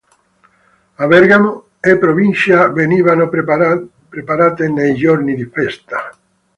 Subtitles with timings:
[1.03, 3.29] A Bergamo e provincia venivano
[4.09, 6.09] preparate nei giorni di festa.